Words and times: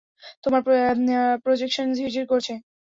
তোমার 0.43 0.61
প্রজেকশন 1.43 1.87
ঝিরঝির 1.97 2.25
করছে! 2.31 2.53